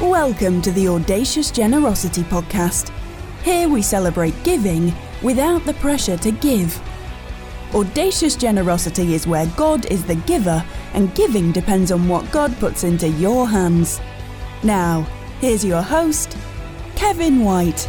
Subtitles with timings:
[0.00, 2.92] Welcome to the Audacious Generosity Podcast.
[3.42, 4.94] Here we celebrate giving
[5.24, 6.80] without the pressure to give.
[7.74, 10.64] Audacious generosity is where God is the giver
[10.94, 14.00] and giving depends on what God puts into your hands.
[14.62, 15.02] Now,
[15.40, 16.38] here's your host,
[16.94, 17.88] Kevin White.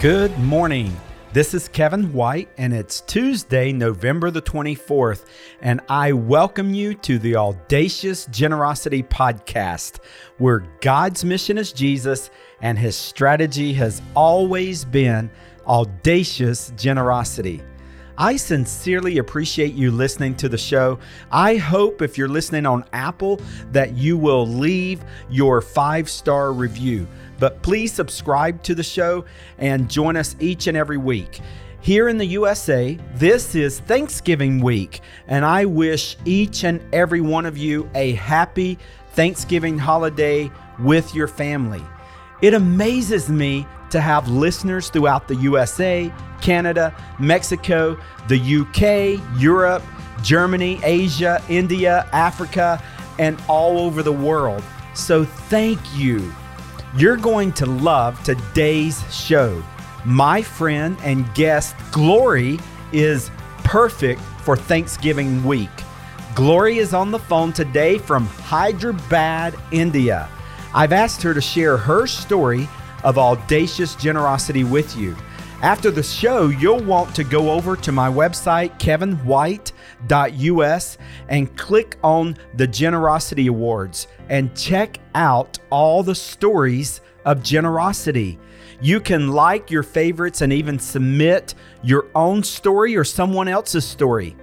[0.00, 0.96] Good morning.
[1.34, 5.24] This is Kevin White, and it's Tuesday, November the 24th,
[5.60, 9.98] and I welcome you to the Audacious Generosity Podcast,
[10.38, 15.28] where God's mission is Jesus and his strategy has always been
[15.66, 17.60] audacious generosity.
[18.16, 21.00] I sincerely appreciate you listening to the show.
[21.32, 23.40] I hope if you're listening on Apple
[23.72, 27.08] that you will leave your five star review.
[27.38, 29.24] But please subscribe to the show
[29.58, 31.40] and join us each and every week.
[31.80, 37.44] Here in the USA, this is Thanksgiving week, and I wish each and every one
[37.44, 38.78] of you a happy
[39.10, 41.82] Thanksgiving holiday with your family.
[42.40, 49.82] It amazes me to have listeners throughout the USA, Canada, Mexico, the UK, Europe,
[50.22, 52.82] Germany, Asia, India, Africa,
[53.18, 54.64] and all over the world.
[54.94, 56.34] So thank you
[56.96, 59.60] you're going to love today's show.
[60.04, 62.60] My friend and guest, Glory,
[62.92, 63.32] is
[63.64, 65.70] perfect for Thanksgiving week.
[66.36, 70.28] Glory is on the phone today from Hyderabad, India.
[70.72, 72.68] I've asked her to share her story
[73.02, 75.16] of audacious generosity with you.
[75.62, 78.78] After the show, you'll want to go over to my website,
[80.08, 88.38] kevinwhite.us, and click on the Generosity Awards and check out all the stories of generosity.
[88.80, 94.36] You can like your favorites and even submit your own story or someone else's story.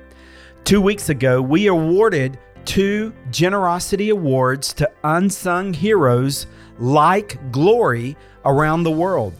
[0.64, 6.48] Two weeks ago, we awarded two Generosity Awards to unsung heroes
[6.80, 8.16] like Glory
[8.46, 9.34] around the world.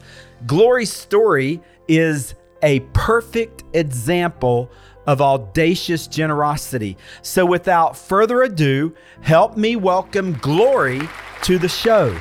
[0.46, 4.72] Glory's story is a perfect example
[5.12, 6.96] of audacious generosity.
[7.22, 11.02] So, without further ado, help me welcome Glory
[11.44, 12.16] to the show.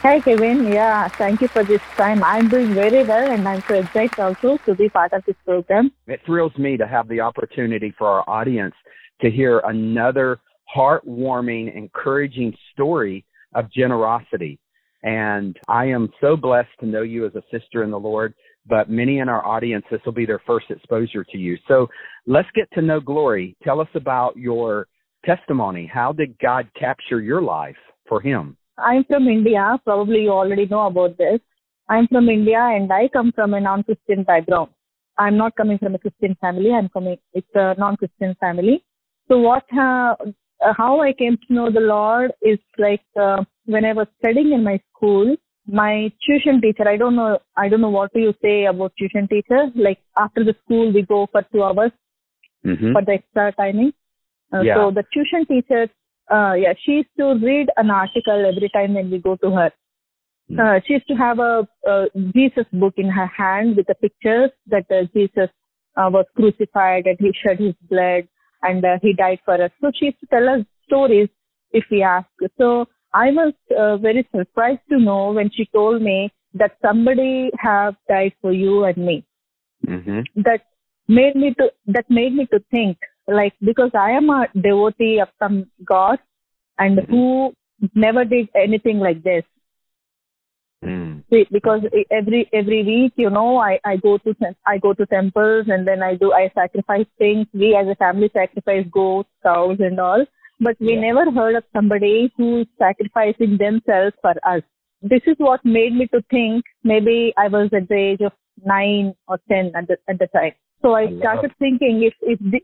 [0.00, 0.72] Hi, Kevin.
[0.72, 2.24] Yeah, thank you for this time.
[2.24, 5.92] I'm doing very well, and I'm so excited also to be part of this program.
[6.06, 8.74] It thrills me to have the opportunity for our audience
[9.20, 10.40] to hear another
[10.74, 14.58] heartwarming, encouraging story of generosity.
[15.02, 18.32] And I am so blessed to know you as a sister in the Lord,
[18.66, 21.56] but many in our audience, this will be their first exposure to you.
[21.68, 21.88] So
[22.26, 23.56] let's get to know Glory.
[23.62, 24.86] Tell us about your
[25.24, 25.90] testimony.
[25.92, 27.76] How did God capture your life
[28.08, 28.56] for Him?
[28.78, 29.78] I'm from India.
[29.84, 31.40] Probably you already know about this.
[31.88, 34.70] I'm from India and I come from a non-Christian background.
[35.18, 36.72] I'm not coming from a Christian family.
[36.72, 38.84] I'm coming, it's a non-Christian family.
[39.28, 40.14] So what, uh,
[40.76, 44.64] how I came to know the Lord is like, uh, when I was studying in
[44.64, 45.36] my school,
[45.66, 49.28] my tuition teacher, I don't know, I don't know what do you say about tuition
[49.28, 49.66] teacher.
[49.74, 51.92] Like after the school, we go for two hours
[52.64, 52.92] mm-hmm.
[52.92, 53.92] for the extra timing.
[54.52, 54.76] Uh, yeah.
[54.76, 55.88] So the tuition teacher,
[56.30, 59.72] uh, yeah, she used to read an article every time when we go to her.
[60.50, 60.60] Mm-hmm.
[60.60, 64.50] Uh, she used to have a, a, Jesus book in her hand with the pictures
[64.66, 65.48] that uh, Jesus
[65.96, 68.26] uh, was crucified and he shed his blood
[68.62, 69.70] and uh, he died for us.
[69.80, 71.28] So she used to tell us stories
[71.72, 72.28] if we ask.
[72.58, 77.94] So I was uh, very surprised to know when she told me that somebody have
[78.08, 79.24] died for you and me.
[79.86, 80.42] Mm-hmm.
[80.42, 80.60] That
[81.08, 82.96] made me to that made me to think
[83.26, 86.18] like because I am a devotee of some God
[86.78, 87.12] and mm-hmm.
[87.12, 87.52] who
[87.94, 89.44] never did anything like this.
[90.84, 91.22] Mm.
[91.50, 94.34] Because every every week, you know, I I go to
[94.66, 97.46] I go to temples and then I do I sacrifice things.
[97.52, 100.24] We as a family sacrifice goats, cows, and all
[100.62, 101.12] but we yeah.
[101.12, 104.62] never heard of somebody who's sacrificing themselves for us.
[105.02, 108.32] This is what made me to think maybe I was at the age of
[108.64, 110.52] nine or ten at the at the time.
[110.80, 112.60] So I, I started love, thinking if if the,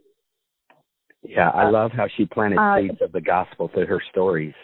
[1.23, 4.55] yeah, I uh, love how she planted uh, seeds of the gospel through her stories,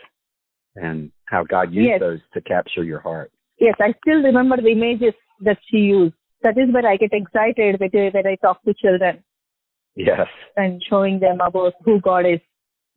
[0.77, 2.01] and how God used yes.
[2.01, 3.33] those to capture your heart.
[3.59, 6.15] Yes, I still remember the images that she used.
[6.43, 9.25] That is where I get excited when, when I talk to children.
[9.97, 10.27] Yes.
[10.57, 12.41] And showing them about who God is.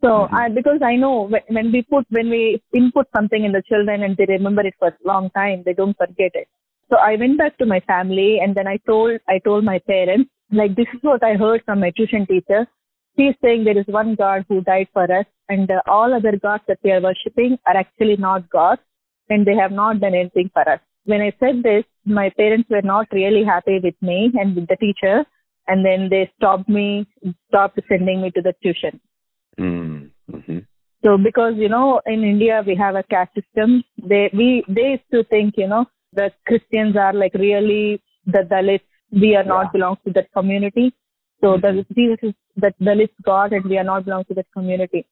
[0.01, 0.35] So mm-hmm.
[0.35, 4.15] I, because I know when we put, when we input something in the children and
[4.15, 6.47] they remember it for a long time, they don't forget it.
[6.89, 10.29] So I went back to my family and then I told, I told my parents,
[10.51, 12.67] like, this is what I heard from my tuition teacher.
[13.17, 16.63] She's saying there is one God who died for us and uh, all other gods
[16.67, 18.81] that we are worshipping are actually not gods
[19.29, 20.79] and they have not done anything for us.
[21.05, 24.77] When I said this, my parents were not really happy with me and with the
[24.77, 25.25] teacher
[25.67, 27.07] and then they stopped me,
[27.49, 29.01] stopped sending me to the tuition.
[29.59, 30.59] Mm-hmm.
[31.03, 35.09] So because you know in India we have a caste system, they we they used
[35.13, 38.81] to think you know the Christians are like really the Dalits.
[39.11, 39.71] We are not Yeah.
[39.73, 40.93] belongs to that community.
[41.41, 45.05] So the Jesus is that Dalit God and we are not belong to that community.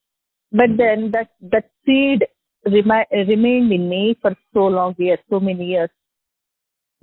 [0.52, 2.26] But then that that seed
[2.66, 5.90] remi- remained in me for so long years, so many years.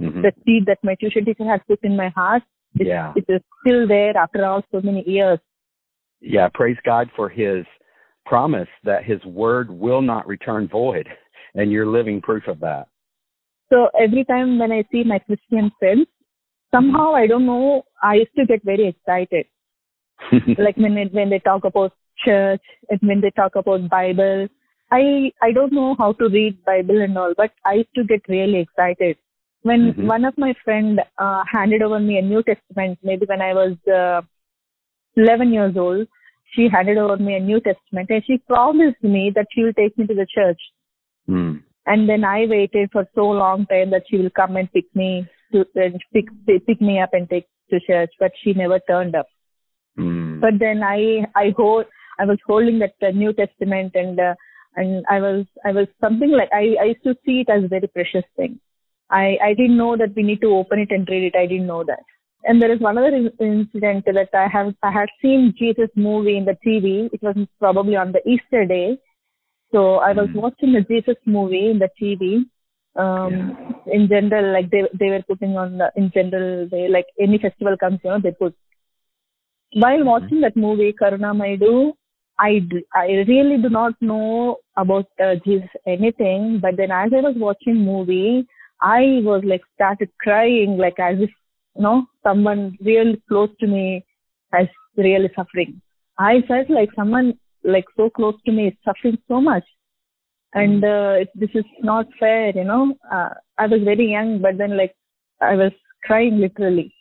[0.00, 0.22] Mhm.
[0.22, 2.42] The seed that my tuition teacher had put in my heart,
[2.80, 3.12] it, Yeah.
[3.16, 5.38] it is still there after all so many years.
[6.22, 7.66] Yeah, praise God for his
[8.24, 11.08] promise that his word will not return void.
[11.54, 12.88] And you're living proof of that.
[13.68, 16.06] So every time when I see my Christian friends,
[16.70, 19.44] somehow I don't know, I used to get very excited.
[20.56, 21.92] like when it, when they talk about
[22.24, 24.48] church and when they talk about Bible,
[24.90, 28.22] I I don't know how to read Bible and all, but I used to get
[28.28, 29.18] really excited
[29.62, 30.06] when Mhm.
[30.06, 32.98] one of my friend uh, handed over me a New Testament.
[33.02, 34.22] Maybe when I was uh,
[35.16, 36.06] 11 years old,
[36.54, 39.96] she handed over me a New Testament and she promised me that she will take
[39.96, 40.60] me to the church.
[41.28, 41.62] Mm.
[41.86, 45.26] And then I waited for so long time that she will come and pick me
[45.52, 49.26] to and pick pick me up and take to church, but she never turned up.
[49.98, 50.40] Mm.
[50.40, 51.86] But then I I hold
[52.18, 54.34] I was holding that uh, New Testament and uh,
[54.76, 57.68] and I was I was something like I I used to see it as a
[57.68, 58.60] very precious thing.
[59.10, 61.36] I I didn't know that we need to open it and read it.
[61.36, 62.04] I didn't know that.
[62.44, 66.36] And there is one other in- incident that I have I had seen Jesus movie
[66.36, 67.08] in the TV.
[67.12, 68.98] It was probably on the Easter day.
[69.72, 70.42] So I was Mm.
[70.42, 72.44] watching the Jesus movie in the TV.
[72.94, 73.34] Um,
[73.86, 77.76] in general, like they they were putting on the, in general way, like any festival
[77.76, 78.54] comes, you know, they put.
[79.74, 81.92] While watching that movie, Karuna Maidu,
[82.38, 87.20] I d- I really do not know about uh, Jesus anything, but then as I
[87.28, 88.46] was watching movie,
[88.80, 91.30] I was like started crying, like as if
[91.80, 94.04] know someone really close to me
[94.60, 95.80] is really suffering.
[96.18, 99.64] I felt like someone like so close to me is suffering so much.
[100.54, 102.94] And uh, it, this is not fair you know.
[103.10, 104.94] Uh, i was very young but then like
[105.40, 105.72] i was
[106.04, 106.94] crying literally.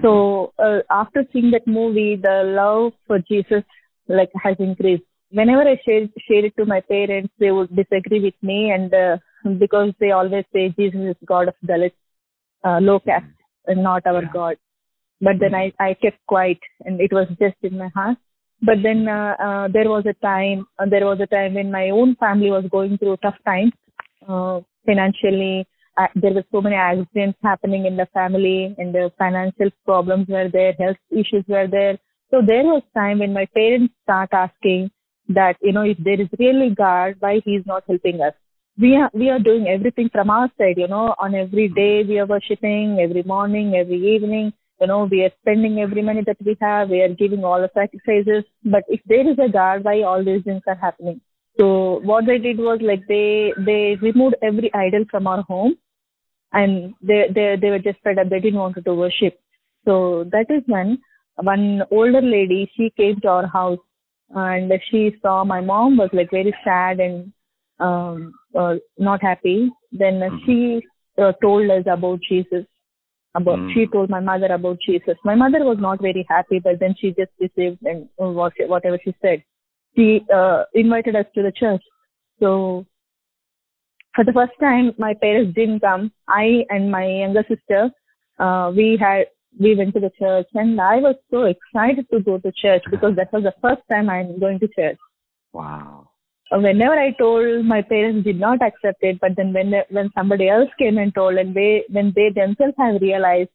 [0.00, 3.64] So uh, after seeing that movie the love for jesus
[4.08, 5.04] like has increased.
[5.30, 9.16] Whenever i share share it to my parents they would disagree with me and uh,
[9.58, 11.92] because they always say jesus is god of dalit
[12.64, 14.32] uh, low caste and not our Yeah.
[14.32, 14.56] god.
[15.20, 18.18] But then i i kept quiet and it was just in my heart.
[18.62, 21.90] But then uh, uh, there was a time uh, there was a time when my
[21.90, 23.72] own family was going through tough times
[24.28, 25.66] uh, financially.
[25.96, 30.48] Uh, there were so many accidents happening in the family and the financial problems were
[30.48, 31.98] there health issues were there.
[32.30, 34.90] So there was time when my parents start asking
[35.28, 38.34] that you know if there is really god why he is not helping us
[38.78, 41.74] we are we are doing everything from our side you know on every hmm.
[41.74, 44.52] day we are worshiping every morning every evening
[44.82, 47.70] you know we are spending every money that we have we are giving all the
[47.74, 48.44] sacrifices.
[48.64, 51.20] But if there is a god why all these things are happening.
[51.58, 55.76] So what they did was like they they removed every idol from our home
[56.52, 58.30] and they they they were just fed up.
[58.30, 59.38] They didn't want to worship.
[59.84, 60.98] So that is when
[61.36, 63.78] one older lady she came to our house
[64.30, 67.32] and she saw my mom was like very sad and
[67.86, 70.58] um uh, not happy then uh, she
[71.18, 72.64] uh, told us about jesus
[73.34, 73.72] about Mm.
[73.72, 75.16] she told my mother about jesus.
[75.24, 78.98] My mother was not very happy but then she just received and uh, what whatever
[79.04, 79.42] she said.
[79.96, 81.82] She uh, invited us to the church.
[82.40, 82.86] So
[84.14, 86.12] for the first time my parents didn't come.
[86.28, 87.90] I and my younger sister
[88.38, 89.26] uh, we had
[89.58, 93.14] we went to the church and i was so excited to go to church because
[93.16, 94.98] that was the first time i'm going to church.
[95.52, 96.08] Wow.
[96.60, 99.18] Whenever I told, my parents did not accept it.
[99.20, 103.00] But then when when somebody else came and told, and they when they themselves have
[103.00, 103.48] realized,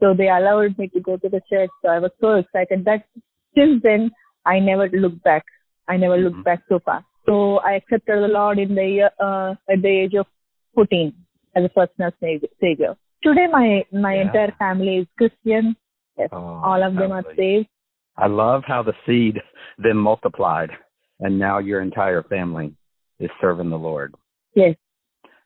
[0.00, 1.70] so they allowed me to go to the church.
[1.82, 3.04] So I was so excited that
[3.56, 4.10] since then
[4.46, 5.44] I never looked back.
[5.88, 7.04] I never looked back so far.
[7.26, 10.26] So I accepted the Lord in the year uh, at the age of
[10.74, 11.12] 14
[11.56, 12.96] as a personal sa- savior.
[13.22, 14.22] Today my my Yeah.
[14.26, 15.74] entire family is Christian.
[16.16, 17.66] Yes, Oh, all of them are saved.
[18.16, 19.40] I love how the seed
[19.78, 20.70] then multiplied,
[21.20, 22.74] and now your entire family
[23.18, 24.14] is serving the Lord.
[24.54, 24.76] Yes,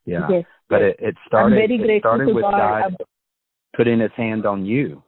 [0.05, 0.27] Yeah.
[0.31, 0.45] yes.
[0.69, 0.95] But yes.
[0.99, 1.71] it, it started.
[1.71, 2.97] it started with God.
[3.77, 5.03] Putting His hand on you,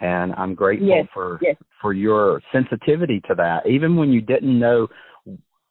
[0.00, 1.56] and I'm grateful Yes, for yes.
[1.80, 3.66] for your sensitivity to that.
[3.66, 4.86] Even when you didn't know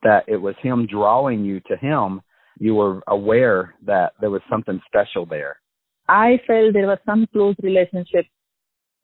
[0.03, 2.21] that it was Him drawing you to Him,
[2.59, 5.57] you were aware that there was something special there.
[6.09, 8.25] I felt there was some close relationship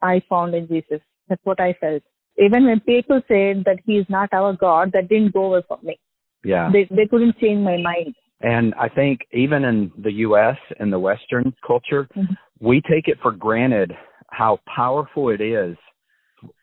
[0.02, 1.00] I found in Jesus.
[1.30, 2.04] That's what I felt.
[2.40, 5.80] Even when people said that he is not our God, that didn't go over for
[5.84, 6.00] me.
[6.44, 6.70] Yeah.
[6.72, 8.16] They they couldn't change my mind.
[8.42, 10.58] And I think even in the U.S.
[10.80, 12.38] and the Western culture, Mhm.
[12.62, 13.96] we take it for granted
[14.32, 15.76] how powerful it is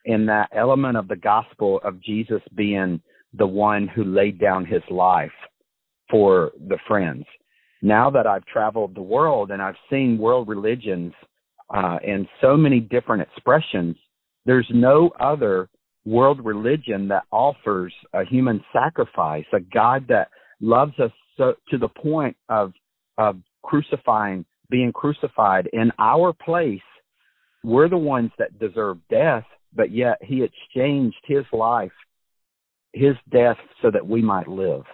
[0.07, 3.01] in that element of the gospel of Jesus being
[3.35, 5.35] the one who laid down his life
[6.09, 7.27] for the friends.
[7.83, 11.13] Now that I've traveled the world and I've seen world religions
[11.75, 13.97] uh, in so many different expressions,
[14.47, 15.69] there's no other
[16.05, 20.29] world religion that offers a human sacrifice, a God that
[20.61, 22.73] loves us so, to the point of
[23.19, 26.81] of crucifying, being crucified in our place.
[27.65, 31.93] We're the ones that deserve death, but yet He exchanged His life,
[32.93, 34.85] His death, so that we might live.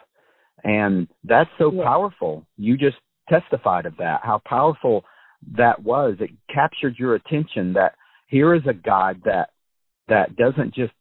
[0.65, 1.83] And that's so yeah.
[1.83, 2.47] powerful.
[2.57, 2.97] You just
[3.29, 5.05] testified of that, how powerful
[5.57, 6.17] that was.
[6.21, 7.95] It captured your attention that
[8.33, 9.51] here is a God that
[10.09, 10.93] that doesn't just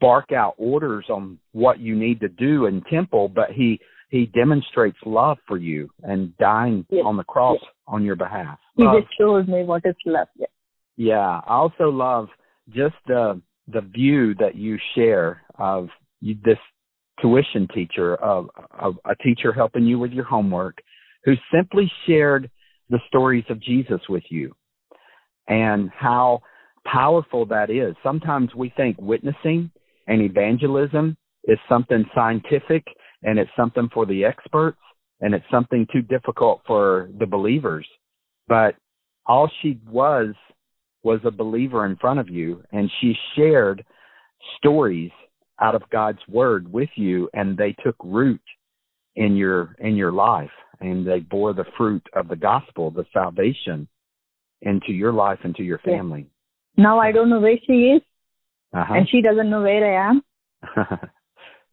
[0.00, 4.98] bark out orders on what you need to do in temple, but he he demonstrates
[5.06, 7.04] love for you and dying yes.
[7.06, 7.70] on the cross yes.
[7.86, 8.58] on your behalf.
[8.76, 9.02] He love.
[9.02, 10.26] just shows me what is love.
[10.36, 10.50] Yes.
[10.96, 12.28] Yeah, I also love
[12.68, 15.88] just the the view that you share of
[16.20, 16.58] you, this
[17.22, 20.78] tuition teacher, of, of a teacher helping you with your homework,
[21.24, 22.50] who simply shared
[22.90, 24.52] the stories of Jesus with you,
[25.46, 26.42] and how
[26.84, 27.94] powerful that is.
[28.02, 29.70] Sometimes we think witnessing
[30.06, 32.84] and evangelism is something scientific
[33.22, 34.78] and it's something for the experts
[35.20, 37.86] and it's something too difficult for the believers.
[38.48, 38.76] But
[39.26, 40.34] all she was
[41.02, 43.84] was a believer in front of you and she shared
[44.58, 45.10] stories
[45.60, 48.40] out of God's word with you and they took root
[49.16, 50.50] in your in your life
[50.80, 53.86] and they bore the fruit of the gospel, the salvation
[54.62, 56.26] into your life and to your family.
[56.76, 58.02] Now I don't know where she is
[58.74, 58.94] uh-huh.
[58.94, 60.22] and she doesn't know where I am.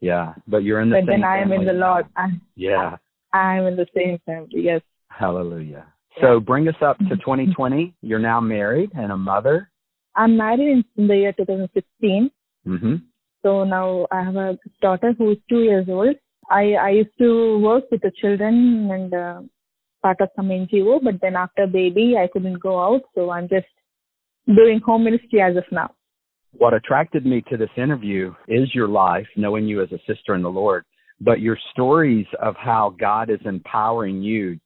[0.01, 1.05] yeah, but you're in the same.
[1.05, 2.05] but then I am in the Lord.
[2.15, 2.97] I, yeah,
[3.33, 4.49] I am in the same family.
[4.53, 4.81] Yes.
[5.07, 5.85] Hallelujah.
[6.21, 7.93] So bring us up to 2020.
[8.01, 9.71] You're now married and a mother.
[10.15, 12.29] I'm married in the year 2016.
[12.67, 12.95] Mm-hmm.
[13.43, 16.15] So now I have a daughter who is two years old.
[16.49, 19.41] I I used to work with the children and uh,
[20.03, 23.67] part of some NGO, but then after baby I couldn't go out, so I'm just
[24.47, 25.91] doing home ministry as of now.
[26.53, 30.41] What attracted me to this interview is your life, knowing you as a sister in
[30.41, 30.83] the Lord,
[31.21, 34.59] but your stories of how God is empowering you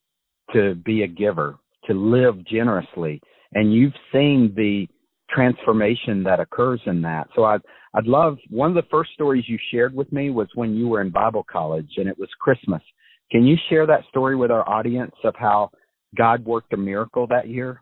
[0.52, 1.56] to be a giver,
[1.86, 3.20] to live generously,
[3.52, 4.86] and you've seen the
[5.30, 7.28] transformation that occurs in that.
[7.34, 7.60] So I'd
[7.94, 11.00] I'd love one of the first stories you shared with me was when you were
[11.00, 12.82] in Bible college and it was Christmas.
[13.30, 15.70] Can you share that story with our audience of how
[16.16, 17.80] God worked a miracle that year?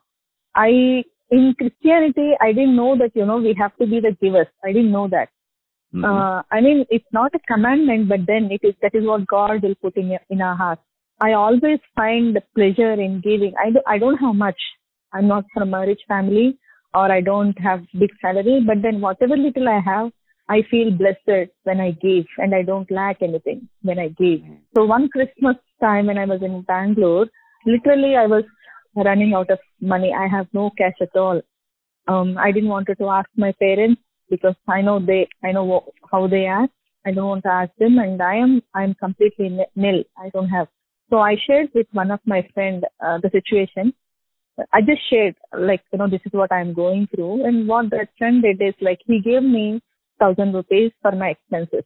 [0.55, 4.47] I in Christianity, I didn't know that, you know, we have to be the givers.
[4.65, 5.29] I didn't know that.
[5.95, 6.05] Mm-hmm.
[6.05, 9.63] Uh, I mean, it's not a commandment, but then it is, that is what God
[9.63, 10.83] will put in, in our hearts.
[11.21, 13.55] I always find pleasure in giving.
[13.65, 14.61] I, do, I don't have much.
[15.13, 16.59] I'm not from a rich family
[16.93, 20.11] or I don't have big salary, but then whatever little I have,
[20.49, 24.41] I feel blessed when I give and I don't lack anything when I give.
[24.41, 24.55] Mm-hmm.
[24.77, 27.27] So one Christmas time when I was in Bangalore,
[27.65, 28.45] literally I was
[28.97, 30.13] running out of money.
[30.17, 31.41] I have no cash at all.
[32.07, 36.27] Um, I didn't want to ask my parents because I know they, I know how
[36.27, 36.73] they act.
[37.07, 40.05] I don't want to ask them, and I am, I'm completely nil.
[40.17, 40.69] I don't have.
[41.11, 43.93] So I shared with one of my friend uh, the situation.
[44.73, 48.09] I just shared like you know this is what I'm going through, and what that
[48.17, 49.83] friend did is like he gave me
[50.19, 51.85] thousand rupees for my expenses.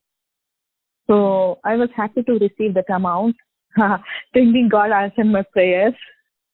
[1.09, 3.37] So I was happy to receive that amount,
[4.33, 5.95] thinking God answered my prayers.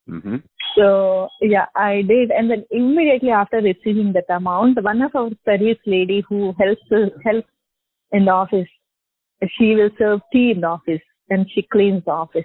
[0.08, 0.37] Mm-hmm.
[0.76, 5.78] So yeah, I did, and then immediately after receiving that amount, one of our service
[5.87, 6.82] lady who helps
[7.25, 7.49] helps
[8.12, 8.68] in the office,
[9.56, 12.44] she will serve tea in the office and she cleans the office.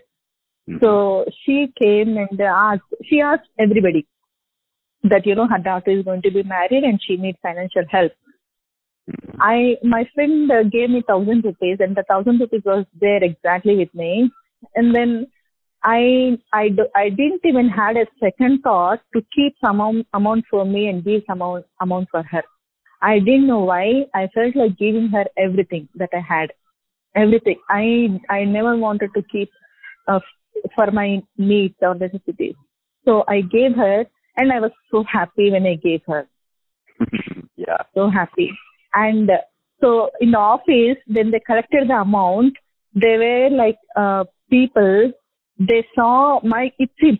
[0.69, 0.77] Mm-hmm.
[0.83, 4.07] So she came and asked, she asked everybody
[5.03, 8.11] that you know her daughter is going to be married and she needs financial help.
[9.09, 9.41] Mm-hmm.
[9.41, 13.93] I my friend gave me thousand rupees and the thousand rupees was there exactly with
[13.93, 14.29] me,
[14.75, 15.27] and then
[15.83, 20.65] I I I didn't even had a second thought to keep some amount, amount for
[20.65, 22.43] me and give some amount, amount for her.
[23.01, 24.05] I didn't know why.
[24.13, 26.51] I felt like giving her everything that I had,
[27.15, 27.59] everything.
[27.69, 29.49] I I never wanted to keep
[30.07, 30.19] uh,
[30.75, 32.55] for my needs or necessities.
[33.05, 34.05] So I gave her,
[34.37, 36.27] and I was so happy when I gave her.
[37.55, 37.77] yeah.
[37.93, 38.51] So happy.
[38.93, 39.31] And
[39.79, 42.57] so in the office, when they collected the amount,
[42.93, 45.13] they were like uh, people
[45.59, 47.19] they saw my it seems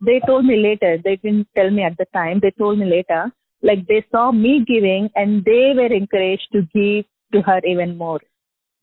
[0.00, 3.30] they told me later they didn't tell me at the time they told me later
[3.62, 8.20] like they saw me giving and they were encouraged to give to her even more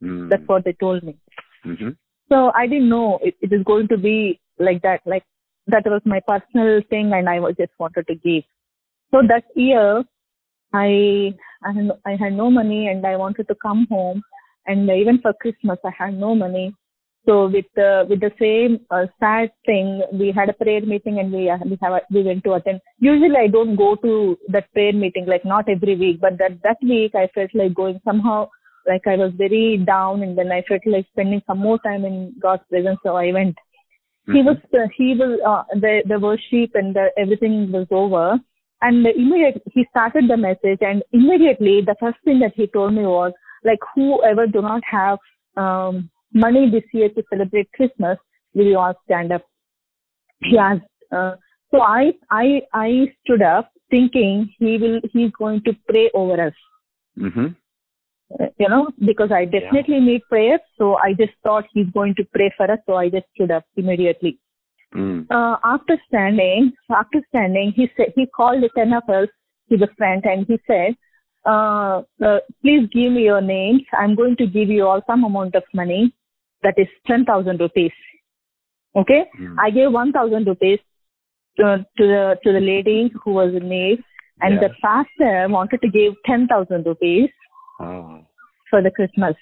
[0.04, 0.30] mm.
[0.30, 1.18] that's what they told me
[1.66, 1.90] mm-hmm.
[2.30, 5.24] so i didn't know it, it is going to be like that like
[5.68, 8.44] that was my personal thing and i was just wanted to give
[9.12, 10.04] so that year
[10.74, 11.34] i
[11.64, 14.22] i had, I had no money and i wanted to come home
[14.66, 16.74] and even for Christmas I had no money.
[17.28, 21.32] So with the with the same uh, sad thing, we had a prayer meeting and
[21.32, 22.82] we uh, we have a, we went to attend.
[23.00, 26.78] Usually I don't go to that prayer meeting like not every week, but that that
[26.82, 28.50] week I felt like going somehow
[28.88, 32.34] like I was very down and then I felt like spending some more time in
[32.42, 33.56] God's presence, so I went.
[34.28, 34.36] Mm-hmm.
[34.36, 38.40] He was uh, he was uh, the the worship and the, everything was over,
[38.82, 43.04] and immediately he started the message and immediately the first thing that he told me
[43.04, 43.32] was
[43.64, 45.20] like whoever do not have
[45.56, 48.18] um money this year to celebrate Christmas,
[48.54, 49.44] will you all stand up?
[50.42, 50.82] He asked.
[51.12, 51.36] Uh,
[51.72, 56.54] so I I I stood up thinking he will he's going to pray over us.
[57.18, 57.48] Mm-hmm.
[58.40, 60.06] Uh, you know, because I definitely yeah.
[60.06, 60.60] need prayer.
[60.78, 62.80] So I just thought he's going to pray for us.
[62.86, 64.40] So I just stood up immediately.
[64.96, 65.28] Mm.
[65.30, 69.28] Uh, after standing, after standing, he said he called the ten of us
[69.70, 70.96] to the front and he said,
[71.46, 73.84] uh, uh, "Please give me your names.
[73.98, 76.14] I'm going to give you all some amount of money
[76.64, 77.92] that is 10,000 rupees.
[78.96, 79.24] Okay.
[79.40, 79.56] Mm.
[79.60, 80.80] I gave 1,000 rupees
[81.58, 84.04] to, to the, to the lady who was in need
[84.42, 84.68] and yeah.
[84.68, 87.30] the pastor wanted to give 10,000 rupees
[87.80, 88.22] oh.
[88.70, 89.36] for the Christmas.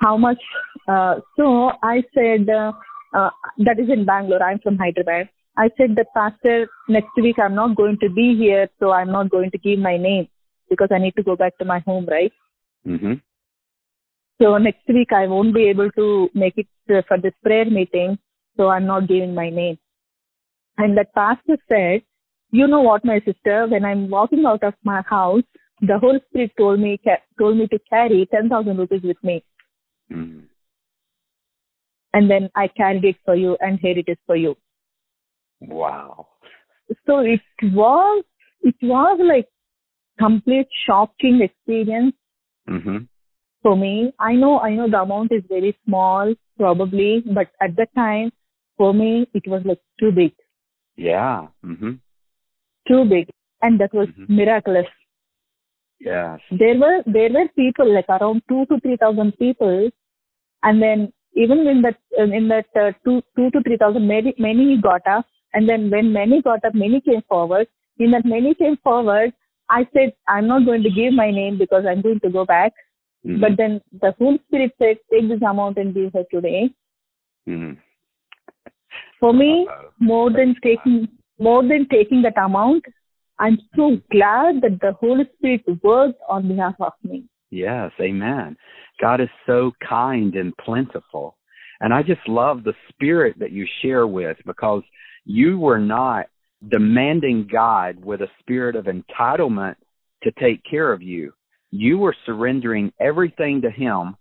[0.00, 0.38] How much?
[0.86, 2.72] Uh, so I said, uh,
[3.14, 4.42] uh, that is in Bangalore.
[4.42, 5.28] I'm from Hyderabad.
[5.56, 9.30] I said the pastor next week I'm not going to be here, so I'm not
[9.30, 10.28] going to give my name
[10.68, 12.32] because I need to go back to my home, right?
[12.86, 13.14] Mm-hmm.
[14.40, 16.66] So next week I won't be able to make it
[17.08, 18.18] for this prayer meeting,
[18.56, 19.78] so I'm not giving my name.
[20.78, 22.02] And that pastor said,
[22.50, 25.42] you know what, my sister, when I'm walking out of my house,
[25.80, 27.00] the Holy Spirit told me
[27.38, 29.42] told me to carry ten thousand rupees with me.
[30.12, 30.44] Mm.
[32.12, 34.56] And then I carried it for you, and here it is for you.
[35.60, 36.28] Wow.
[37.06, 38.24] So it was
[38.62, 39.48] it was like
[40.18, 42.14] complete shocking experience.
[42.68, 43.04] Mm-hmm
[43.66, 44.12] for me.
[44.20, 48.30] I know, I know the amount is very small, probably, but at that time,
[48.76, 50.32] for me, it was like too big.
[50.96, 51.48] Yeah.
[51.64, 51.94] Mm-hmm.
[52.86, 53.28] Too big,
[53.62, 54.36] and that was mm-hmm.
[54.36, 54.86] miraculous.
[55.98, 56.38] Yes.
[56.52, 59.90] There were there were people like around two to three thousand people,
[60.62, 64.80] and then even in that in that uh, two two to three thousand many many
[64.80, 67.66] got up, and then when many got up, many came forward.
[67.98, 69.32] In that many came forward,
[69.68, 72.72] I said I'm not going to give my name because I'm going to go back.
[73.26, 73.40] Mm-hmm.
[73.40, 76.70] But then the Holy Spirit said, take this amount and give her today.
[77.48, 77.78] Mm-hmm.
[79.18, 79.90] For me, Uh-oh.
[79.98, 81.08] more than taking
[81.38, 82.84] more than taking that amount,
[83.38, 87.24] I'm so glad that the Holy Spirit worked on behalf of me.
[87.50, 88.56] Yes, amen.
[89.00, 91.36] God is so kind and plentiful.
[91.80, 94.82] And I just love the spirit that you share with because
[95.26, 96.26] you were not
[96.66, 99.76] demanding God with a spirit of entitlement
[100.22, 101.34] to take care of you
[101.70, 104.16] you were surrendering everything to him.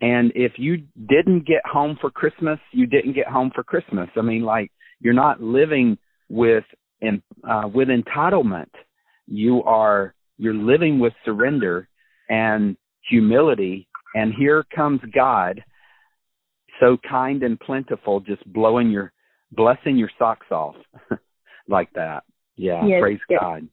[0.00, 4.08] And if you didn't get home for christmas you didn't get home for christmas.
[4.16, 6.64] I mean like you're not living with
[7.02, 8.70] uh, with entitlement.
[9.26, 11.88] You are you're living with surrender
[12.28, 12.76] and
[13.08, 13.88] humility.
[14.14, 15.62] And here comes god
[16.80, 19.12] so kind and plentiful just blowing your
[19.52, 20.76] blessing your socks off
[21.68, 22.22] like that.
[22.56, 23.40] Yeah yes, praise yes.
[23.40, 23.68] god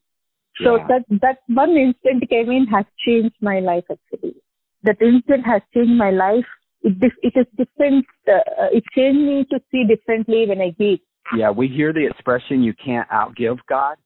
[0.63, 0.87] so yeah.
[0.87, 4.35] that that one instant came in has changed my life actually.
[4.83, 6.45] That instant has changed my life.
[6.81, 8.05] It it is different.
[8.27, 10.99] Uh, it changed me to see differently when I give.
[11.35, 13.97] Yeah, we hear the expression "you can't outgive God."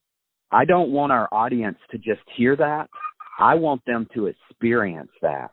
[0.51, 2.89] I don't want our audience to just hear that.
[3.39, 5.51] I want them to experience that.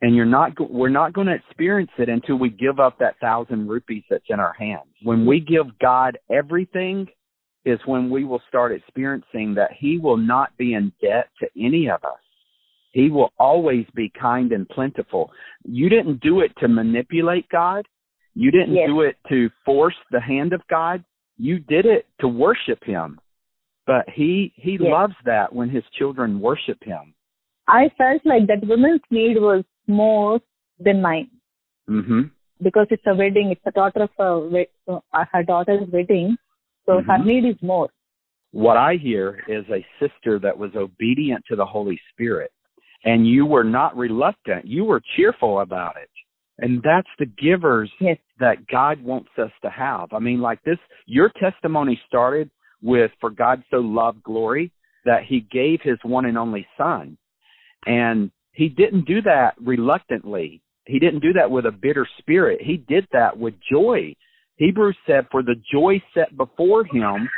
[0.00, 3.68] And you're not we're not going to experience it until we give up that thousand
[3.68, 4.90] rupees that's in our hands.
[5.04, 7.06] When we give God everything,
[7.64, 11.88] is when we will start experiencing that He will not be in debt to any
[11.88, 12.18] of us.
[12.92, 15.30] He will always be kind and plentiful.
[15.64, 17.86] You didn't do it to manipulate God.
[18.34, 18.86] You didn't yes.
[18.86, 21.04] do it to force the hand of God.
[21.38, 23.18] You did it to worship Him.
[23.86, 24.80] But He He yes.
[24.82, 27.14] loves that when His children worship Him.
[27.68, 30.40] I felt like that woman's need was more
[30.78, 31.30] than mine.
[31.88, 32.22] Mm-hmm.
[32.62, 36.36] Because it's a wedding, it's a daughter of a, uh, her daughter's wedding,
[36.86, 37.10] so mm-hmm.
[37.10, 37.88] her need is more.
[38.52, 42.50] What I hear is a sister that was obedient to the Holy Spirit,
[43.04, 44.66] and you were not reluctant.
[44.66, 46.10] You were cheerful about it.
[46.58, 48.18] And that's the givers yes.
[48.38, 50.12] that God wants us to have.
[50.12, 52.50] I mean, like this, your testimony started
[52.82, 54.70] with, for God so loved glory
[55.04, 57.16] that he gave his one and only son.
[57.86, 60.62] And he didn't do that reluctantly.
[60.84, 62.60] He didn't do that with a bitter spirit.
[62.62, 64.14] He did that with joy.
[64.62, 67.28] Hebrews said, For the joy set before him,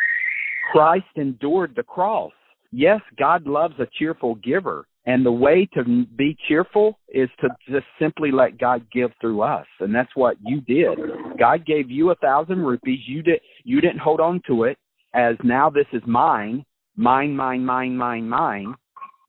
[0.72, 2.32] Christ endured the cross.
[2.70, 4.86] Yes, God loves a cheerful giver.
[5.06, 5.84] And the way to
[6.16, 9.66] be cheerful is to just simply let God give through us.
[9.80, 10.98] And that's what you did.
[11.38, 13.00] God gave you a thousand rupees.
[13.06, 14.76] You did, you didn't hold on to it
[15.14, 16.64] as now this is mine,
[16.96, 18.74] mine, mine, mine, mine, mine.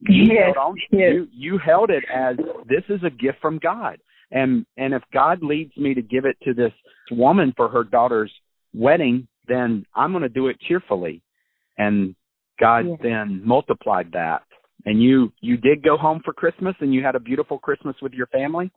[0.02, 1.12] You Yes, held on, yes.
[1.14, 2.36] you, you held it as
[2.68, 3.98] this is a gift from God.
[4.32, 6.74] And, and if God leads me to give it to this
[7.12, 8.32] woman for her daughter's
[8.74, 11.22] wedding, then I'm going to do it cheerfully.
[11.78, 12.16] And
[12.60, 12.96] God Yeah.
[13.02, 14.44] then multiplied that.
[14.86, 18.14] And you you did go home for Christmas and you had a beautiful Christmas with
[18.14, 18.72] your family?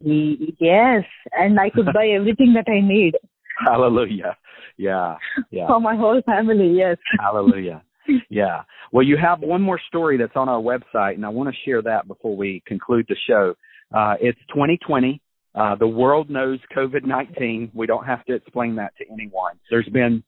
[0.00, 3.14] Yes, and I could buy everything that I need
[3.64, 4.36] Hallelujah.
[4.76, 5.16] Yeah.
[5.50, 5.66] Yeah.
[5.66, 6.72] for my whole family.
[6.76, 6.96] Yes.
[7.20, 7.82] Hallelujah.
[8.30, 8.62] Yeah.
[8.92, 11.82] Well, you have one more story that's on our website, and I want to share
[11.82, 13.54] that before we conclude the show.
[13.92, 15.20] Uh, it's 2020.
[15.54, 17.70] Uh, the world knows COVID 19.
[17.74, 19.54] We don't have to explain that to anyone.
[19.70, 20.22] There's been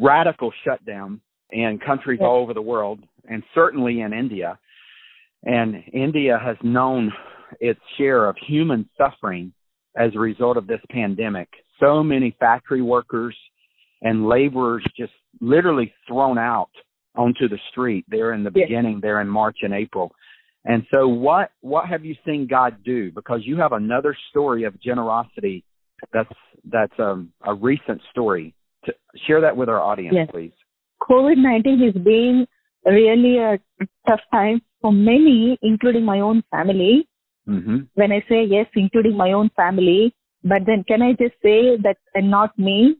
[0.00, 1.20] radical shutdown
[1.50, 4.58] in countries all over the world, and certainly in India.
[5.44, 7.12] And India has known
[7.60, 9.52] its share of human suffering
[9.96, 11.48] as a result of this pandemic.
[11.78, 13.36] So many factory workers
[14.00, 16.70] and laborers just literally thrown out
[17.14, 18.68] onto the street there in the Yes.
[18.68, 20.14] beginning there in March and April.
[20.64, 23.10] And so what what have you seen God do?
[23.12, 25.64] Because you have another story of generosity
[26.12, 26.32] that's
[26.64, 28.54] that's um, a recent story.
[28.84, 28.92] To
[29.26, 30.28] share that with our audience, Yes.
[30.30, 30.52] please.
[31.08, 32.46] COVID 19 has been
[32.84, 33.58] really a
[34.08, 37.08] tough time for many, including my own family.
[37.48, 37.88] Mhm.
[37.94, 41.96] When I say yes, including my own family, but then can I just say that
[42.14, 42.96] and not me?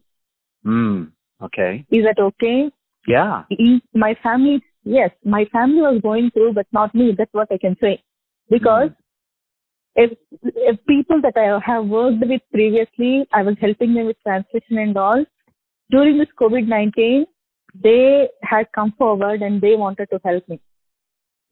[0.65, 1.11] Mm.
[1.41, 1.85] Okay.
[1.91, 2.71] Is that okay?
[3.07, 3.43] Yeah.
[3.93, 7.13] my family, yes, my family was going through, but not me.
[7.17, 8.01] That's what I can say.
[8.49, 8.89] Because
[9.95, 10.11] if,
[10.43, 14.97] if people that I have worked with previously, I was helping them with translation and
[14.97, 15.25] all.
[15.91, 17.25] During this COVID 19,
[17.83, 20.59] they had come forward and they wanted to help me.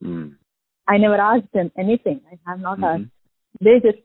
[0.02, 0.36] Mm.
[0.88, 2.20] I never asked them anything.
[2.30, 2.94] I have not Mhm.
[2.94, 3.10] asked.
[3.60, 3.98] They just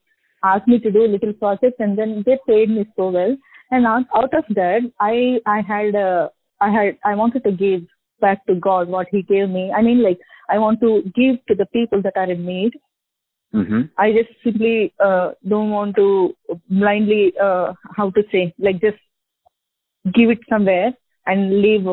[0.44, 3.36] asked me to do little projects and then they paid me so well.
[3.72, 6.30] And out, out of that, I I had uh,
[6.62, 7.86] I had I wanted to give
[8.20, 9.72] back to God what He gave me.
[9.72, 12.74] I mean, like I want to give to the people that are in need.
[13.54, 13.90] Mhm.
[13.98, 16.08] I just simply uh, don't want to
[16.70, 18.98] blindly uh, how to say like just
[20.14, 20.94] give it somewhere
[21.26, 21.88] and leave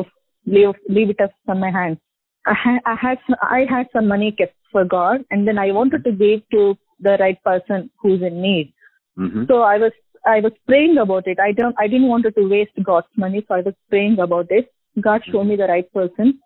[0.45, 1.97] leave leave it up on my hands.
[2.45, 6.03] I had I had I had some money kept for God, and then I wanted
[6.03, 8.73] to give to the right person who's in need.
[9.17, 9.47] Mhm.
[9.47, 9.91] So I was
[10.25, 11.39] I was praying about it.
[11.39, 14.71] I don't I didn't want to waste God's money, so I was praying about it.
[15.01, 16.39] God showed me the right person.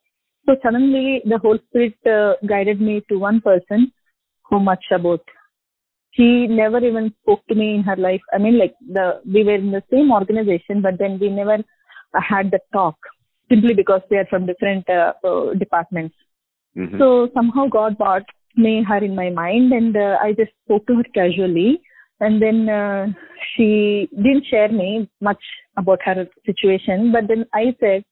[0.45, 3.91] So suddenly the Holy Spirit uh, guided me to one person
[4.49, 5.21] who much about.
[6.13, 8.21] She never even spoke to me in her life.
[8.33, 11.57] I mean, like the we were in the same organization, but then we never
[12.13, 12.95] uh, had the talk
[13.49, 16.15] simply because we are from different uh, uh, departments.
[16.75, 16.97] Mhm.
[16.97, 20.95] So somehow God brought me her in my mind, and uh, I just spoke to
[20.95, 21.81] her casually.
[22.21, 23.07] And then uh,
[23.51, 25.41] she didn't share me much
[25.77, 28.03] about her situation, but then I said,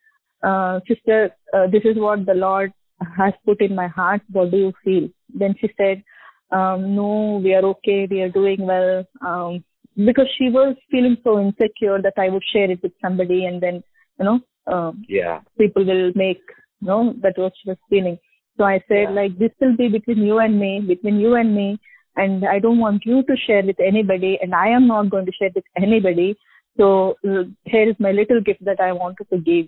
[0.43, 2.71] uh, "Sister, uh, this is what the Lord
[3.17, 4.21] has put in my heart.
[4.31, 6.03] What do you feel?" Then she said,
[6.51, 8.07] um, "No, we are okay.
[8.09, 9.63] We are doing well." Um,
[9.95, 13.83] because she was feeling so insecure that I would share it with somebody, and then
[14.19, 15.41] you know, um, Yeah.
[15.57, 16.41] people will make
[16.81, 18.17] you know that what she was feeling
[18.57, 19.15] so i said Yeah.
[19.19, 21.79] like this will be between you and me between you and me
[22.15, 25.31] and i don't want you to share with anybody and i am not going to
[25.39, 26.35] share with anybody
[26.77, 29.65] so uh, here is my little gift that i wanted to give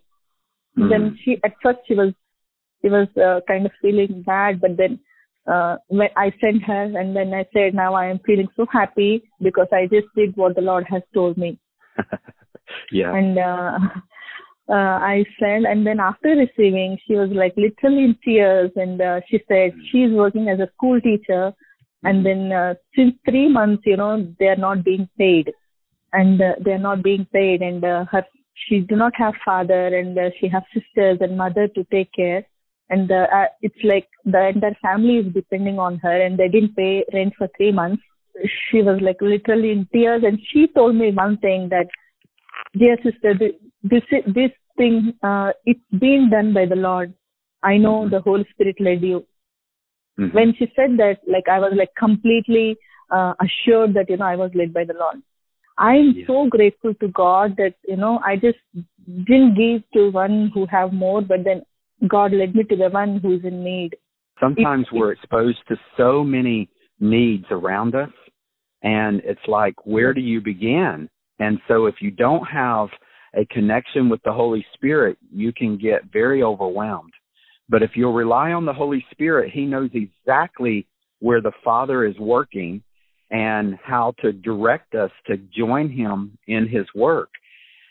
[0.78, 0.90] Mhm.
[0.90, 2.14] then she at first she was
[2.82, 5.00] she was uh, kind of feeling bad but then
[5.52, 9.24] uh, when i sent her and then i said now i am feeling so happy
[9.42, 11.58] because i just did what the lord has told me
[12.92, 13.14] yeah.
[13.14, 13.80] and uh,
[14.70, 19.20] uh, I sent, and then after receiving, she was like literally in tears, and uh,
[19.28, 21.52] she said she's working as a school teacher,
[22.04, 25.52] and then uh, since three months, you know, they are not being paid,
[26.14, 28.24] and uh, they are not being paid, and uh, her
[28.56, 32.46] she do not have father, and uh, she has sisters and mother to take care,
[32.90, 36.76] and uh, uh, it's like the entire family is depending on her, and they didn't
[36.76, 38.04] pay rent for three months.
[38.70, 41.88] She was like literally in tears, and she told me one thing that
[42.78, 43.34] dear sister,
[43.84, 47.14] this this thing, uh, it's been done by the Lord.
[47.64, 48.12] I know Mhm.
[48.12, 49.26] the Holy Spirit led you.
[50.18, 50.34] Mhm.
[50.34, 52.78] When she said that, like I was like completely
[53.12, 55.22] uh, assured that you know I was led by the Lord.
[55.80, 56.28] I am Yeah.
[56.28, 58.60] so grateful to God that you know I just
[59.30, 61.62] didn't give to one who have more, but then
[62.08, 63.96] God led me to the one who's in need.
[64.40, 68.12] sometimes it- we're exposed to so many needs around us
[68.84, 72.88] and it's like where do you begin and so if you don't have
[73.42, 77.14] a connection with the holy spirit you can get very overwhelmed
[77.70, 80.88] But if you'll rely on the Holy Spirit, He knows exactly
[81.20, 82.82] where the Father is working
[83.32, 87.30] and how to direct us to join Him in His work.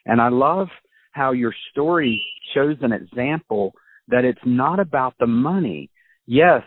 [0.06, 0.68] And I love
[1.12, 2.24] how your story
[2.54, 3.72] shows an example
[4.08, 5.90] that it's not about the money.
[6.26, 6.62] Yes,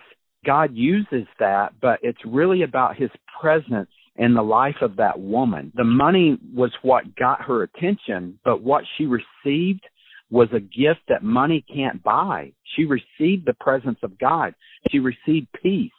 [0.45, 5.71] God uses that, but it's really about His presence in the life of that woman.
[5.75, 9.83] The money was what got her attention, but what she received
[10.29, 12.53] was a gift that money can't buy.
[12.75, 14.53] She received the presence of God.
[14.89, 15.91] She received peace.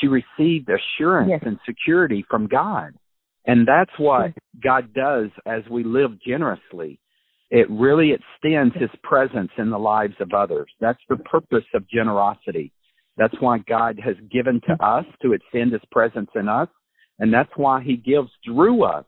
[0.00, 1.42] She received assurance yes.
[1.44, 2.94] and security from God.
[3.46, 4.32] And that's what.
[4.62, 7.00] God does as we live generously.
[7.50, 10.70] It really extends his presence in the lives of others.
[10.80, 12.72] That's the purpose of generosity.
[13.16, 16.68] That's why God has given to us to extend his presence in us.
[17.18, 19.04] And that's why he gives through us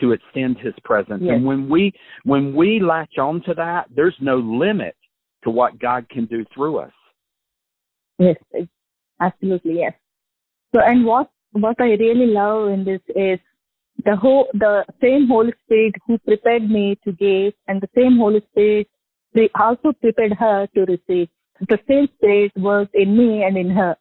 [0.00, 1.22] to extend his presence.
[1.22, 1.34] Yes.
[1.36, 1.92] And when we
[2.24, 4.96] when we latch on to that, there's no limit
[5.44, 6.92] to what God can do through us.
[8.18, 8.36] Yes,
[9.20, 9.92] absolutely, yes.
[10.74, 13.38] So and what what I really love in this is
[14.04, 18.42] the whole the same Holy Spirit who prepared me to give and the same Holy
[18.50, 18.88] Spirit
[19.34, 21.28] they also prepared her to receive.
[21.68, 23.96] The same Spirit works in me and in her.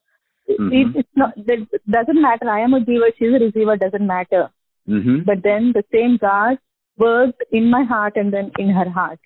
[0.50, 0.72] Mm-hmm.
[0.72, 2.50] It, it's not it doesn't matter.
[2.50, 3.78] I am a giver, she's a receiver.
[3.78, 4.50] Doesn't matter.
[4.88, 5.24] Mm-hmm.
[5.26, 6.58] But then the same God
[6.98, 9.20] worked in my heart and then in her heart.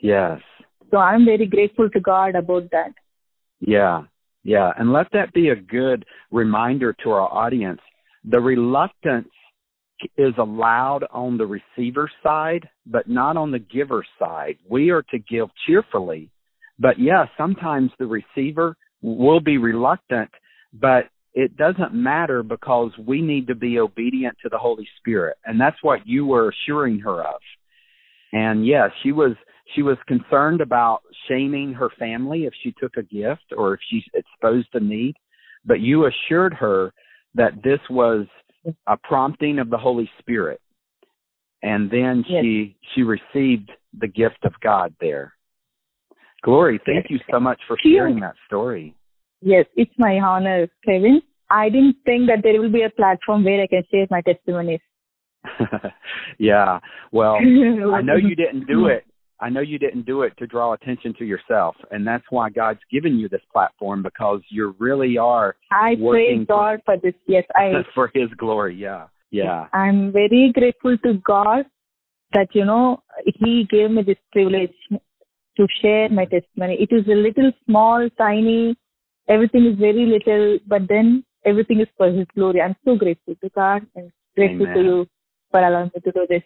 [0.00, 0.40] Yes.
[0.90, 2.92] So I'm very grateful to God about that.
[3.60, 4.04] Yeah,
[4.44, 7.80] yeah, and let that be a good reminder to our audience.
[8.24, 9.28] The reluctance
[10.18, 14.56] is allowed on the receiver side, but not on the giver side.
[14.68, 16.30] We are to give cheerfully.
[16.78, 20.30] But yeah, sometimes the receiver will be reluctant,
[20.72, 25.36] but it doesn't matter because we need to be obedient to the Holy Spirit.
[25.44, 27.40] And that's what you were assuring her of.
[28.32, 29.36] And yes, she was
[29.72, 34.04] she was concerned about shaming her family if she took a gift or if she
[34.14, 35.14] exposed a need,
[35.64, 36.92] but you assured her
[37.34, 38.26] that this was
[38.86, 40.60] a prompting of the Holy Spirit.
[41.62, 42.42] And then yes.
[42.42, 45.32] she she received the gift of God there.
[46.42, 48.94] Glory, thank you so much for sharing that story.
[49.40, 51.22] Yes, it's my honor, Kevin.
[51.50, 54.80] I didn't think that there will be a platform where I can share my testimonies.
[56.38, 56.80] yeah.
[57.12, 57.34] Well,
[57.94, 59.04] I know you didn't do it
[59.44, 62.80] I know you didn't do it to draw attention to yourself, and that's why God's
[62.90, 65.56] given you this platform because you really are.
[65.70, 67.12] I praise God for this.
[67.26, 68.74] Yes, I for His glory.
[68.74, 69.66] Yeah, yeah.
[69.74, 71.66] I'm very grateful to God
[72.32, 74.72] that you know He gave me this privilege
[75.58, 76.78] to share my testimony.
[76.80, 78.74] It is a little small, tiny.
[79.28, 82.62] Everything is very little, but then everything is for His glory.
[82.62, 84.76] I'm so grateful to God and grateful Amen.
[84.78, 85.06] to you
[85.50, 86.42] for allowing me to do this.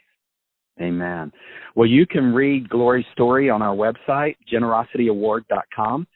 [0.81, 1.33] Amen.
[1.75, 6.07] Well, you can read Glory's story on our website, generosityaward.com,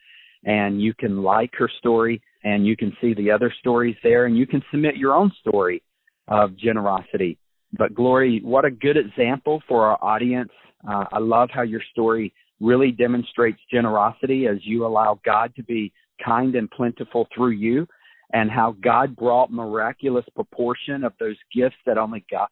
[0.45, 4.37] and you can like her story and you can see the other stories there and
[4.37, 5.81] you can submit your own story
[6.27, 7.37] of generosity.
[7.77, 10.51] But Glory, what a good example for our audience.
[10.87, 15.91] Uh, I love how your story really demonstrates generosity as you allow God to be
[16.23, 17.87] kind and plentiful through you
[18.31, 22.47] and how God brought miraculous proportion of those gifts that only God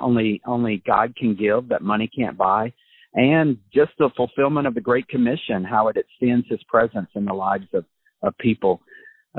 [0.00, 2.72] only only God can give that money can't buy
[3.14, 7.32] and just the fulfillment of the great commission how it extends his presence in the
[7.32, 7.84] lives of
[8.22, 8.80] of people.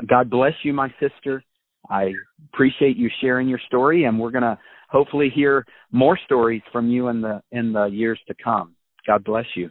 [0.06, 1.42] God bless you my sister.
[1.90, 2.12] I
[2.52, 7.08] appreciate you sharing your story and we're going to hopefully hear more stories from you
[7.08, 8.74] in the in the years to come.
[9.06, 9.70] God bless you.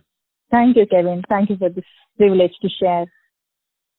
[0.52, 1.22] Thank you Kevin.
[1.30, 1.86] Thank you for this
[2.18, 3.06] privilege to share.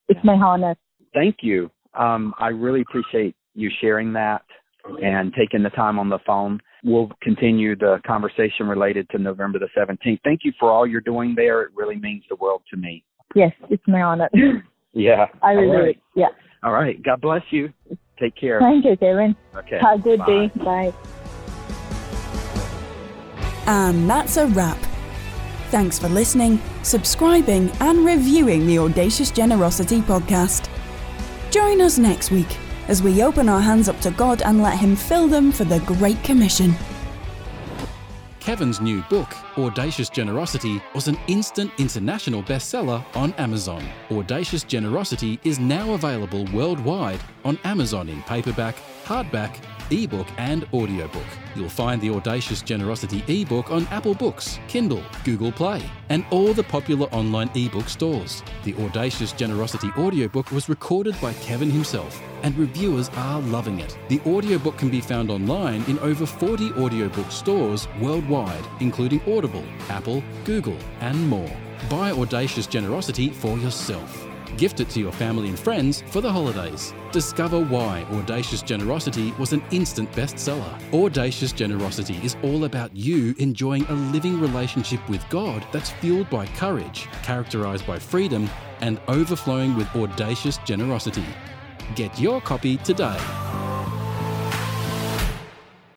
[0.09, 0.74] It's my honor.
[1.14, 4.42] Thank you um, I really appreciate you sharing that
[5.03, 6.61] and taking the time on the phone.
[6.85, 10.20] We'll continue the conversation related to November the 17th.
[10.24, 11.62] Thank you for all you're doing there.
[11.62, 13.05] It really means the world to me.
[13.35, 14.31] Yes, it's my honor.
[14.92, 15.27] yeah.
[15.42, 15.83] I will right.
[15.83, 15.96] do it.
[16.14, 16.29] Yeah.
[16.62, 17.03] All right.
[17.03, 17.72] God bless you.
[18.20, 18.61] Take care.
[18.61, 19.37] Thank you, Kevin.
[19.55, 19.79] Okay.
[19.81, 20.27] Have a good Bye.
[20.27, 20.64] day.
[20.64, 20.92] Bye.
[23.66, 24.79] And that's a wrap.
[25.70, 30.70] Thanks for listening, subscribing, and reviewing the Audacious Generosity podcast.
[31.50, 32.58] Join us next week
[32.88, 35.80] as we open our hands up to God and let Him fill them for the
[35.80, 36.74] Great Commission.
[38.38, 43.84] Kevin's new book, Audacious Generosity, was an instant international bestseller on Amazon.
[44.10, 49.56] Audacious Generosity is now available worldwide on Amazon in paperback, hardback,
[49.90, 51.26] ebook, and audiobook.
[51.56, 56.62] You'll find the Audacious Generosity ebook on Apple Books, Kindle, Google Play, and all the
[56.62, 58.42] popular online ebook stores.
[58.64, 63.98] The Audacious Generosity audiobook was recorded by Kevin himself, and reviewers are loving it.
[64.08, 70.22] The audiobook can be found online in over 40 audiobook stores worldwide, including Audible, Apple,
[70.44, 71.50] Google, and more.
[71.88, 74.26] Buy Audacious Generosity for yourself.
[74.56, 76.92] Gift it to your family and friends for the holidays.
[77.12, 80.74] Discover why Audacious Generosity was an instant bestseller.
[80.92, 86.46] Audacious Generosity is all about you enjoying a living relationship with God that's fueled by
[86.46, 91.26] courage, characterized by freedom, and overflowing with audacious generosity.
[91.94, 93.18] Get your copy today.